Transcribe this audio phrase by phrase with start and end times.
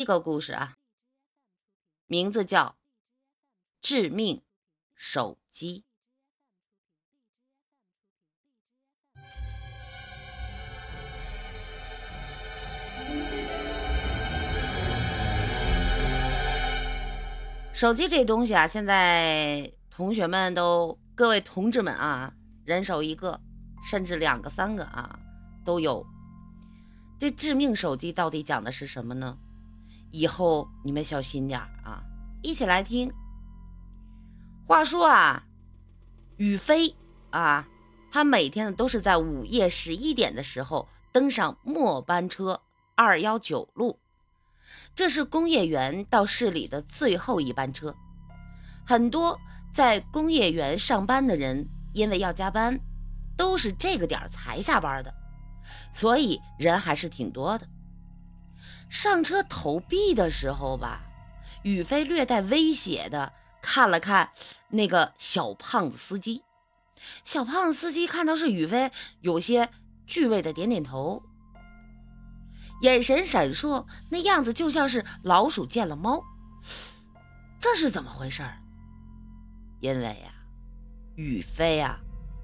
[0.00, 0.76] 一个故事啊，
[2.06, 2.66] 名字叫
[3.80, 4.40] 《致命
[4.94, 5.82] 手机》。
[17.74, 22.32] 手机这东西啊，现在同学们都，各位同志们啊，
[22.64, 23.40] 人手一个，
[23.90, 25.18] 甚至两个、三个啊，
[25.64, 26.06] 都有。
[27.18, 29.36] 这致命手机到底讲的是什么呢？
[30.10, 32.02] 以后你们小心点啊！
[32.42, 33.12] 一起来听。
[34.66, 35.44] 话说啊，
[36.36, 36.94] 宇飞
[37.30, 37.66] 啊，
[38.10, 42.60] 他每天呢都是在午夜十一点的时候登上末班车
[42.94, 43.98] 二幺九路。
[44.94, 47.94] 这是工业园到市里的最后一班车，
[48.86, 49.38] 很多
[49.72, 52.78] 在工业园上班的人因为要加班，
[53.36, 55.14] 都是这个点才下班的，
[55.92, 57.66] 所以人还是挺多的。
[58.88, 61.02] 上车投币的时候吧，
[61.62, 64.30] 宇飞略带威胁的看了看
[64.68, 66.42] 那个小胖子司机，
[67.24, 68.90] 小胖子司机看到是宇飞，
[69.20, 69.68] 有些
[70.06, 71.22] 惧畏的点点头。
[72.82, 76.22] 眼神闪烁，那样子就像是老鼠见了猫。
[77.60, 78.42] 这是怎么回事？
[79.80, 80.32] 因为呀，
[81.16, 81.98] 宇飞呀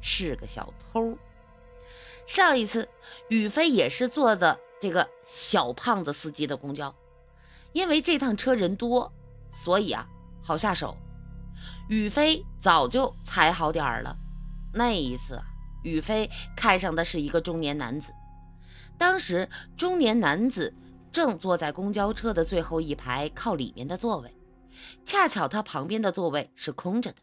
[0.00, 1.16] 是个小偷。
[2.26, 2.88] 上一次，
[3.28, 6.94] 宇飞也是坐着这个小胖子司机的公交，
[7.72, 9.12] 因为这趟车人多，
[9.52, 10.06] 所以啊
[10.42, 10.96] 好下手。
[11.88, 14.16] 宇飞早就踩好点儿了。
[14.74, 15.40] 那一次，
[15.82, 18.12] 宇飞看上的是一个中年男子。
[18.98, 20.74] 当时，中年男子
[21.10, 24.36] 正坐在公交车的最后一排靠里面的座位，
[25.04, 27.18] 恰巧他旁边的座位是空着的，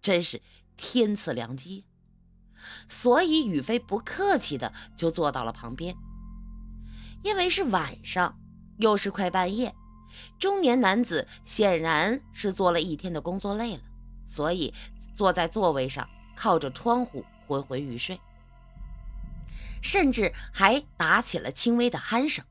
[0.00, 0.40] 真是
[0.76, 1.84] 天赐良机。
[2.88, 5.96] 所以宇飞不客气的就坐到了旁边。
[7.26, 8.38] 因为是晚上，
[8.78, 9.74] 又是快半夜，
[10.38, 13.82] 中年男子显然是做了一天的工作累了，
[14.28, 14.72] 所以
[15.16, 18.20] 坐在座位上靠着窗户昏昏欲睡。
[19.82, 22.44] 甚至还打起了轻微的鼾声。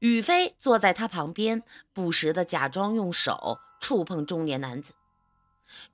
[0.00, 4.92] 宇飞坐在他旁边，不时的假装用手触碰中年男子。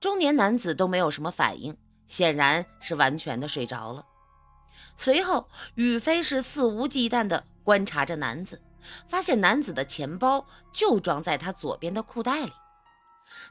[0.00, 1.76] 中年男子都没有什么反应，
[2.06, 4.06] 显然是完全的睡着了。
[4.98, 8.60] 随后，宇飞是肆无忌惮的观察着男子，
[9.09, 12.53] 发现男子的钱包就装在他左边的裤袋里。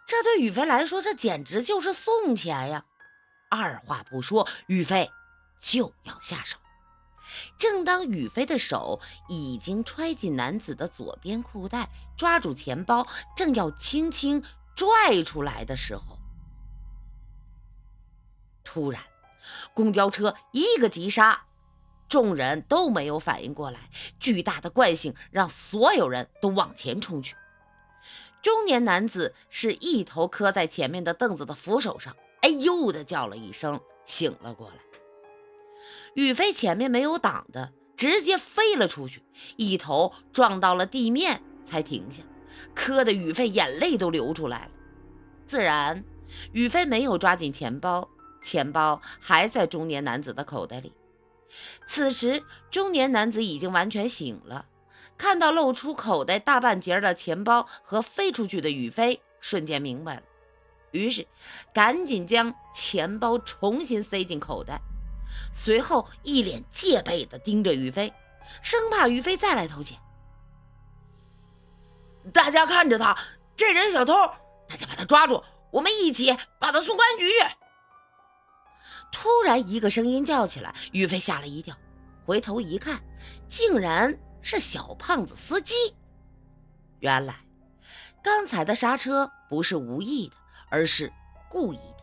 [0.06, 2.86] 这对宇飞来说，这简直就是送钱呀！
[3.50, 5.10] 二话不说，宇飞。
[5.60, 6.56] 就要下手。
[7.58, 14.44] 正当宇飞的手已经揣进男子的左边裤袋，抓住钱包，正要轻轻
[14.76, 16.20] 拽出来的时候，
[18.64, 19.02] 突然，
[19.74, 21.46] 公交车一个急刹，
[22.08, 23.90] 众人都没有反应过来。
[24.20, 27.36] 巨大的惯性让所有人都往前冲去。
[28.42, 34.76] 中年男子是一头磕在前面的凳子的扶手上，哎呦的叫了一声，醒了过来。
[36.14, 39.24] 宇飞前面没有挡的，直接飞了出去，
[39.58, 42.24] 一头撞到了地面才停下，
[42.74, 44.72] 磕的宇飞眼泪都流出来了。
[45.46, 46.04] 自然，
[46.54, 48.10] 宇飞没有抓紧钱包，
[48.48, 50.94] 钱包还在中年男子的口袋里。
[51.86, 54.68] 此时，中年男子已经完全醒了，
[55.18, 60.24] 看到露出口袋大半截的钱包和飞出去的宇飞，瞬间明白了，
[60.92, 61.28] 于是
[61.74, 64.80] 赶紧将钱包重新塞进口袋。
[65.54, 68.14] 随后，一脸戒备地盯着于飞，
[68.62, 70.00] 生怕于飞再来偷钱。
[72.34, 73.18] 大家看着他，
[73.58, 74.14] 这人小偷，
[74.70, 77.67] 大家把他抓住，我们一起把他送公安局去。
[79.12, 81.76] 突然，一个声音叫起来，于飞吓了一跳，
[82.26, 83.02] 回头一看，
[83.48, 85.74] 竟然是小胖子司机。
[87.00, 87.36] 原来，
[88.24, 90.36] 刚才的刹车不是无意的，
[90.70, 91.12] 而是
[91.50, 91.98] 故意的。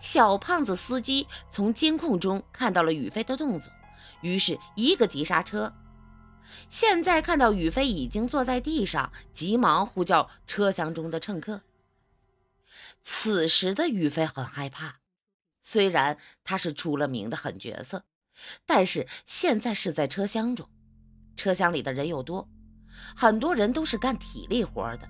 [0.00, 3.72] 小胖子司机从监控中看到了宇飞的动作，
[4.20, 5.72] 于是一个急刹车。
[6.68, 11.62] 现在看到宇飞已经坐在地上，急忙呼叫车厢中的乘客。
[13.02, 14.99] 此时的宇飞很害怕，
[15.62, 18.04] 虽然他是出了名的狠角色，
[18.66, 20.68] 但是现在是在车厢中，
[21.36, 22.48] 车厢里的人又多，
[23.16, 25.08] 很多人都是干体力活的。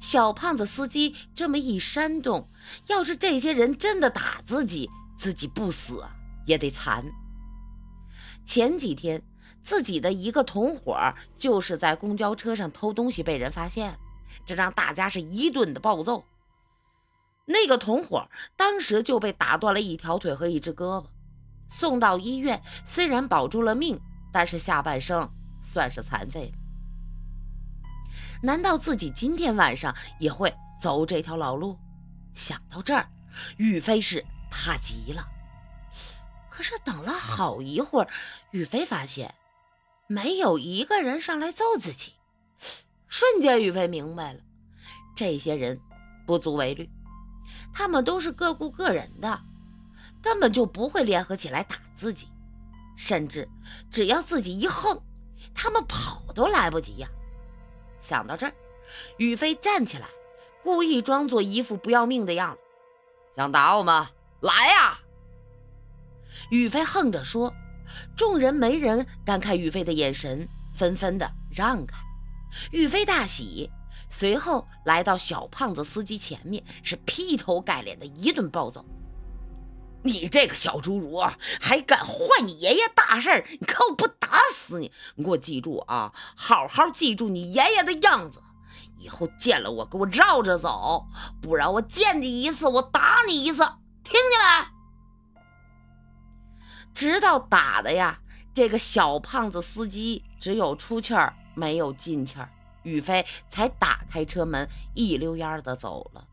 [0.00, 2.48] 小胖子司机这么一煽动，
[2.88, 6.02] 要是这些人真的打自己，自己不死
[6.46, 7.04] 也得残。
[8.44, 9.22] 前几天
[9.62, 13.98] 自己的一个同伙就是在公交车上偷东西被人发现，
[14.44, 16.24] 这让大家是一顿的暴揍。
[17.46, 21.06] 那个同伙当时就被打断了一条腿和一只胳膊，
[21.68, 24.00] 送到医院，虽然保住了命，
[24.32, 25.28] 但是下半生
[25.62, 26.58] 算是残废了。
[28.42, 31.78] 难道自己今天晚上也会走这条老路？
[32.34, 33.08] 想到这儿，
[33.56, 35.26] 宇飞是怕极了。
[36.50, 38.08] 可是等了好一会儿，
[38.50, 39.34] 宇飞发现
[40.06, 42.14] 没有一个人上来揍自己。
[43.08, 44.40] 瞬间，宇飞明白了，
[45.14, 45.80] 这些人
[46.26, 46.90] 不足为虑，
[47.78, 49.38] 他们都是各顾各人的，
[50.22, 52.26] 根本就不会联合起来打自己。
[52.96, 53.46] 甚至
[53.90, 54.98] 只要自己一横，
[55.54, 57.08] 他们跑都来不及呀！
[58.00, 58.52] 想到这儿，
[59.18, 60.06] 宇飞站起来，
[60.62, 62.62] 故意装作一副不要命的样子
[63.36, 64.08] ：“想打我吗？
[64.40, 64.98] 来呀！”
[66.48, 67.52] 宇飞横着说，
[68.16, 71.98] 众人没人敢看宇飞的眼神，纷纷的让开。
[72.70, 73.70] 宇飞大喜，
[74.08, 78.84] 随后来到小胖子司机前面，是劈头盖脸的一顿暴揍
[80.04, 81.20] ：“你这个小侏儒，
[81.60, 84.92] 还敢坏你爷爷大事儿你看我不打死你！
[85.16, 88.40] 你给我记住啊，好好记住你爷爷的样子，
[88.98, 91.06] 以后见了我给我绕着走，
[91.42, 93.64] 不然我见你一次我打你一次，
[94.04, 94.66] 听见没？”
[96.94, 98.20] 直到打的呀，
[98.54, 102.48] 这个小胖子司机只有出气儿没有进气儿，
[102.86, 106.28] 宇飞才打开车门，一溜烟的走了。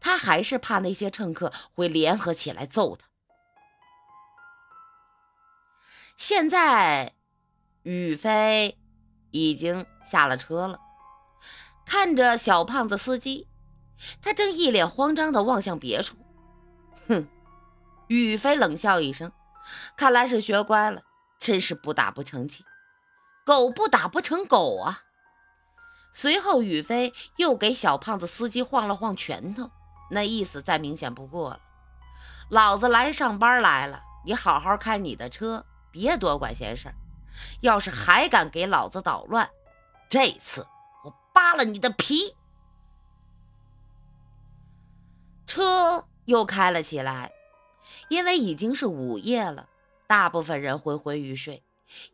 [0.00, 3.06] 他还是怕那些乘客会联合起来揍他。
[6.16, 7.14] 现在，
[7.84, 8.76] 宇飞
[9.30, 10.80] 已经下了车了，
[11.86, 13.46] 看着小胖子司机，
[14.20, 16.16] 他正一脸慌张的望向别处。
[17.06, 17.28] 哼，
[18.08, 19.30] 宇飞冷笑一声。
[19.96, 21.02] 看来是学乖了，
[21.38, 22.64] 真是不打不成器，
[23.46, 25.04] 狗不打不成狗啊！
[26.12, 29.70] 随后，宇飞又给小胖子司机晃了晃拳头，
[30.10, 31.60] 那意思再明显不过了。
[32.48, 36.92] 老子来上班来了，你好好开你的车，别多管闲事。
[37.60, 39.48] 要是还敢给老子捣乱，
[40.08, 40.66] 这次
[41.04, 42.36] 我扒了你的皮！
[45.46, 47.32] 车又开了起来。
[48.08, 49.68] 因为已经是午夜了，
[50.06, 51.62] 大部分人昏昏欲睡，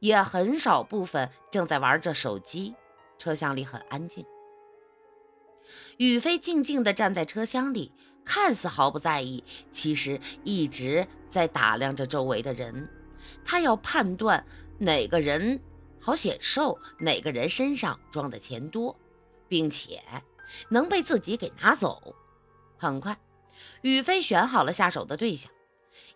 [0.00, 2.74] 也很少部分正在玩着手机。
[3.18, 4.24] 车厢里很安静，
[5.96, 7.92] 宇飞静静地站在车厢里，
[8.24, 12.88] 看似毫不在意，其实一直在打量着周围的人。
[13.44, 14.44] 他要判断
[14.78, 15.60] 哪个人
[15.98, 18.96] 好显瘦，哪个人身上装的钱多，
[19.48, 20.02] 并且
[20.68, 22.14] 能被自己给拿走。
[22.76, 23.18] 很快，
[23.82, 25.50] 宇飞选好了下手的对象。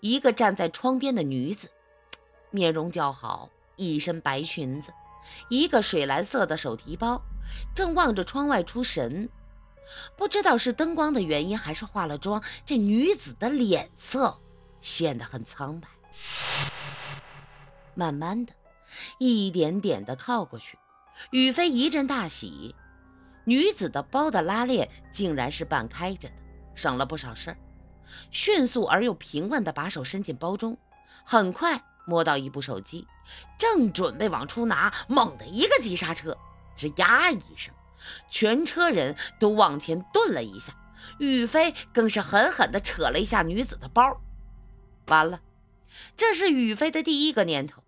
[0.01, 1.69] 一个站在窗边的女子，
[2.51, 4.93] 面容姣好，一身白裙子，
[5.49, 7.23] 一个水蓝色的手提包，
[7.75, 9.29] 正望着窗外出神。
[10.17, 14.39] 不知道是灯光的原因，还是化了妆，这女子的脸色
[14.81, 15.89] 显得很苍白。
[17.95, 18.53] 慢慢的，
[19.19, 20.79] 一点点的靠过去，
[21.31, 22.75] 宇飞一阵大喜，
[23.45, 26.35] 女子的包的拉链竟然是半开着的，
[26.77, 27.57] 省了不少事儿。
[28.31, 30.79] 迅速而又平稳的把手伸进包中，
[31.25, 33.07] 很快摸到一部手机，
[33.57, 36.37] 正准备往出拿，猛地一个急刹车，
[36.77, 37.73] 吱呀一声，
[38.29, 40.75] 全车人都往前顿了一下，
[41.21, 44.21] 宇飞更是狠狠地扯了一下女子的包。
[45.07, 45.41] 完了，
[46.17, 47.85] 这是宇飞的第一个念头，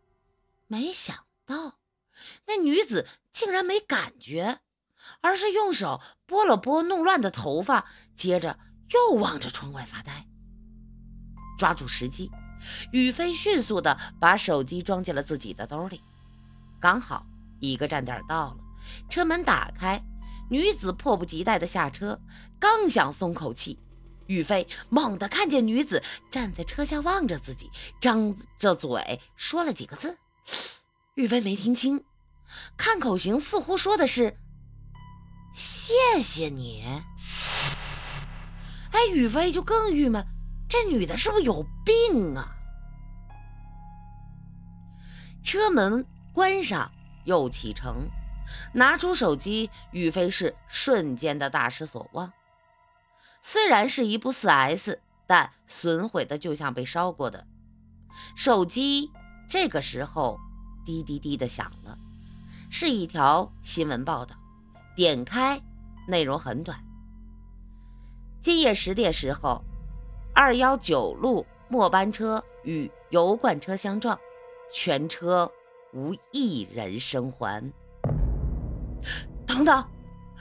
[0.69, 1.80] 没想到
[2.46, 4.60] 那女子竟然没感觉，
[5.20, 8.60] 而是用手拨了拨弄乱的头发，接着。
[8.93, 10.26] 又望着窗外发呆，
[11.58, 12.31] 抓住时机，
[12.92, 16.00] 宇飞迅速地把手机装进了自己的兜里。
[16.81, 17.24] 刚好
[17.60, 18.56] 一个站点到了，
[19.08, 20.02] 车门打开，
[20.50, 22.20] 女子迫不及待地下车，
[22.58, 23.78] 刚想松口气，
[24.26, 30.19] 宇飞猛地看见女子站在车下望着自己，张着嘴说了几个字，
[31.14, 32.04] 宇飞没听清，
[32.76, 34.36] 看口型似乎说的是
[35.54, 35.92] “谢
[36.22, 36.82] 谢你”。
[38.92, 40.26] 哎，宇飞就更郁闷，
[40.72, 42.56] 这女的是不是有病啊？
[45.43, 46.02] 车门
[46.32, 46.91] 关上，
[47.26, 48.08] 又启程，
[48.72, 52.32] 拿出手机，宇飞是瞬间的大失所望。
[53.43, 57.46] 虽然是一部四 S，但损毁的就像被烧过的。
[58.34, 59.12] 手机
[59.46, 60.41] 这个时候
[60.86, 61.98] 滴滴滴的响了，
[62.70, 64.34] 是一条新闻报道。
[64.96, 65.60] 点开，
[66.08, 66.82] 内容很短。
[68.41, 69.62] 今夜十点时候，
[70.34, 74.19] 二幺九路末班车与油罐车相撞，
[74.72, 75.51] 全车
[75.93, 77.72] 无一人生还。
[79.46, 79.77] 等等，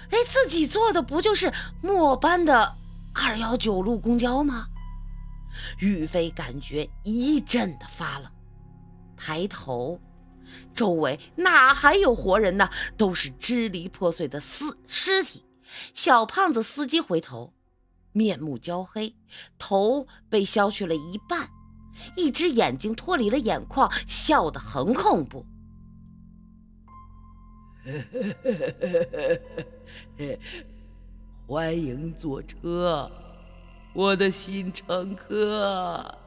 [0.09, 2.73] 哎，自己坐的不就是末班的
[3.13, 4.67] 二幺九路公交吗？
[5.79, 8.31] 宇飞感觉一阵的发冷，
[9.17, 9.99] 抬头，
[10.73, 12.69] 周围哪还有活人呢？
[12.95, 15.45] 都是支离破碎的尸尸体。
[15.93, 17.53] 小胖子司机回头，
[18.13, 19.15] 面目焦黑，
[19.57, 21.49] 头被削去了一半，
[22.15, 25.45] 一只眼睛脱离了眼眶，笑得很恐怖。
[31.47, 33.11] 欢迎坐车，
[33.93, 36.19] 我的新乘客。